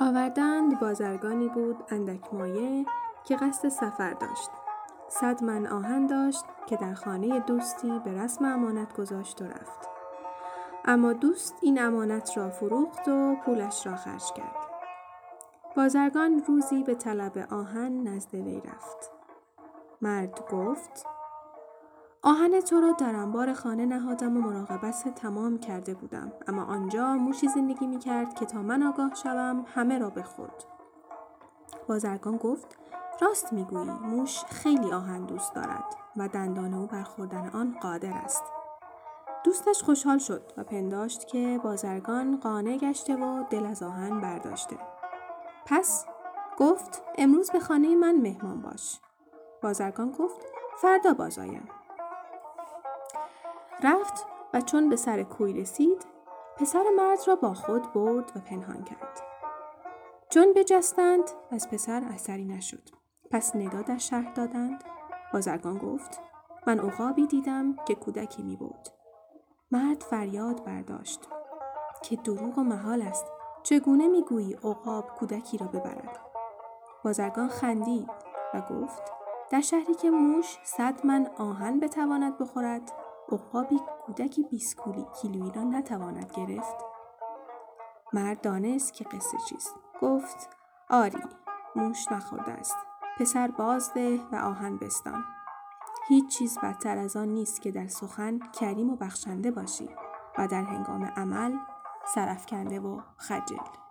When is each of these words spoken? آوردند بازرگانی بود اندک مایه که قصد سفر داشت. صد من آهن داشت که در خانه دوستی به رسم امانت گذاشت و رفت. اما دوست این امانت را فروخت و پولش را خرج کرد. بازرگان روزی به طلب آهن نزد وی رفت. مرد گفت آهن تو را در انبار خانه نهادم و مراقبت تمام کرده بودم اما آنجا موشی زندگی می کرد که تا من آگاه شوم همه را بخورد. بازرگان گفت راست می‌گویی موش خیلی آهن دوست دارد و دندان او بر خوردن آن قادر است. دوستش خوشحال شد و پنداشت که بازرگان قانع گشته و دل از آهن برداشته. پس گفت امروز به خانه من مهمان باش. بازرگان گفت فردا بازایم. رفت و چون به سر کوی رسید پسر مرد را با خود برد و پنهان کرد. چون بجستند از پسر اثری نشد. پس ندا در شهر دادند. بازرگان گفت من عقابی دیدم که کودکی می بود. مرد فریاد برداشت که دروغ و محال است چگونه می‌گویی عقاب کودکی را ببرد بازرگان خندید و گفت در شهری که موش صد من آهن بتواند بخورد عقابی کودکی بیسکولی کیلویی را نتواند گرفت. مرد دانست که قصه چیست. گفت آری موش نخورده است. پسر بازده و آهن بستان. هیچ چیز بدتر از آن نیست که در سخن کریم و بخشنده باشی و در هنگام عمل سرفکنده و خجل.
آوردند 0.00 0.80
بازرگانی 0.80 1.48
بود 1.48 1.76
اندک 1.88 2.34
مایه 2.34 2.86
که 3.24 3.36
قصد 3.36 3.68
سفر 3.68 4.12
داشت. 4.12 4.50
صد 5.08 5.44
من 5.44 5.66
آهن 5.66 6.06
داشت 6.06 6.44
که 6.66 6.76
در 6.76 6.94
خانه 6.94 7.40
دوستی 7.40 7.98
به 8.04 8.12
رسم 8.12 8.44
امانت 8.44 8.96
گذاشت 8.96 9.42
و 9.42 9.44
رفت. 9.44 9.88
اما 10.84 11.12
دوست 11.12 11.54
این 11.62 11.82
امانت 11.82 12.36
را 12.36 12.50
فروخت 12.50 13.08
و 13.08 13.36
پولش 13.44 13.86
را 13.86 13.96
خرج 13.96 14.32
کرد. 14.32 14.56
بازرگان 15.76 16.42
روزی 16.46 16.82
به 16.82 16.94
طلب 16.94 17.46
آهن 17.50 18.08
نزد 18.08 18.34
وی 18.34 18.60
رفت. 18.60 19.10
مرد 20.02 20.40
گفت 20.52 21.06
آهن 22.22 22.60
تو 22.60 22.80
را 22.80 22.92
در 22.92 23.16
انبار 23.16 23.52
خانه 23.52 23.86
نهادم 23.86 24.36
و 24.36 24.40
مراقبت 24.40 25.14
تمام 25.14 25.58
کرده 25.58 25.94
بودم 25.94 26.32
اما 26.48 26.64
آنجا 26.64 27.14
موشی 27.14 27.48
زندگی 27.48 27.86
می 27.86 27.98
کرد 27.98 28.34
که 28.34 28.46
تا 28.46 28.62
من 28.62 28.82
آگاه 28.82 29.14
شوم 29.14 29.64
همه 29.74 29.98
را 29.98 30.10
بخورد. 30.10 30.64
بازرگان 31.88 32.36
گفت 32.36 32.78
راست 33.20 33.52
می‌گویی 33.52 33.90
موش 33.90 34.44
خیلی 34.44 34.92
آهن 34.92 35.24
دوست 35.24 35.54
دارد 35.54 35.84
و 36.16 36.28
دندان 36.28 36.74
او 36.74 36.86
بر 36.86 37.02
خوردن 37.02 37.48
آن 37.48 37.76
قادر 37.80 38.12
است. 38.12 38.44
دوستش 39.44 39.82
خوشحال 39.82 40.18
شد 40.18 40.52
و 40.56 40.64
پنداشت 40.64 41.26
که 41.26 41.60
بازرگان 41.64 42.36
قانع 42.36 42.76
گشته 42.76 43.16
و 43.16 43.44
دل 43.50 43.66
از 43.66 43.82
آهن 43.82 44.20
برداشته. 44.20 44.78
پس 45.66 46.06
گفت 46.58 47.02
امروز 47.18 47.50
به 47.50 47.60
خانه 47.60 47.96
من 47.96 48.16
مهمان 48.16 48.62
باش. 48.62 49.00
بازرگان 49.62 50.10
گفت 50.10 50.40
فردا 50.82 51.14
بازایم. 51.14 51.68
رفت 53.82 54.26
و 54.54 54.60
چون 54.60 54.88
به 54.88 54.96
سر 54.96 55.22
کوی 55.22 55.52
رسید 55.52 56.06
پسر 56.56 56.84
مرد 56.96 57.18
را 57.26 57.36
با 57.36 57.54
خود 57.54 57.92
برد 57.92 58.32
و 58.36 58.40
پنهان 58.40 58.84
کرد. 58.84 59.20
چون 60.30 60.52
بجستند 60.56 61.30
از 61.50 61.70
پسر 61.70 62.04
اثری 62.14 62.44
نشد. 62.44 62.88
پس 63.30 63.56
ندا 63.56 63.82
در 63.82 63.98
شهر 63.98 64.32
دادند. 64.32 64.84
بازرگان 65.32 65.78
گفت 65.78 66.20
من 66.66 66.78
عقابی 66.78 67.26
دیدم 67.26 67.76
که 67.86 67.94
کودکی 67.94 68.42
می 68.42 68.56
بود. 68.56 68.88
مرد 69.70 70.02
فریاد 70.02 70.64
برداشت 70.64 71.28
که 72.02 72.16
دروغ 72.16 72.58
و 72.58 72.62
محال 72.62 73.02
است 73.02 73.26
چگونه 73.62 74.08
می‌گویی 74.08 74.52
عقاب 74.54 75.10
کودکی 75.18 75.58
را 75.58 75.66
ببرد 75.66 76.20
بازرگان 77.04 77.48
خندید 77.48 78.10
و 78.54 78.60
گفت 78.60 79.02
در 79.50 79.60
شهری 79.60 79.94
که 79.94 80.10
موش 80.10 80.58
صد 80.64 81.06
من 81.06 81.30
آهن 81.38 81.80
بتواند 81.80 82.38
بخورد 82.38 82.92
عقابی 83.32 83.80
کودکی 84.06 84.42
بیسکولی 84.42 85.06
کیلویی 85.22 85.50
را 85.50 85.62
نتواند 85.64 86.32
گرفت. 86.36 86.76
مرد 88.12 88.40
دانست 88.40 88.92
که 88.92 89.04
قصه 89.04 89.38
چیست. 89.48 89.74
گفت 90.00 90.48
آری 90.90 91.22
موش 91.76 92.12
نخورده 92.12 92.52
است. 92.52 92.76
پسر 93.18 93.48
بازده 93.48 94.20
و 94.32 94.36
آهن 94.36 94.76
بستان. 94.76 95.24
هیچ 96.08 96.38
چیز 96.38 96.58
بدتر 96.58 96.98
از 96.98 97.16
آن 97.16 97.28
نیست 97.28 97.62
که 97.62 97.70
در 97.70 97.86
سخن 97.86 98.38
کریم 98.38 98.90
و 98.90 98.96
بخشنده 98.96 99.50
باشی 99.50 99.88
و 100.38 100.46
در 100.46 100.62
هنگام 100.62 101.04
عمل 101.04 101.56
سرفکنده 102.14 102.80
و 102.80 103.00
خجل. 103.16 103.89